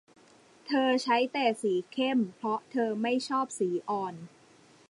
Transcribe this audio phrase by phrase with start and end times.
[0.67, 4.15] เธอใช้แต่สีเข้มเพราะเธอไม่ชอบสีอ่อน